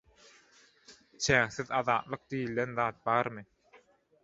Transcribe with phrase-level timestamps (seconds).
[1.25, 3.47] Çäksiz azatlyk diýilen zat barmy?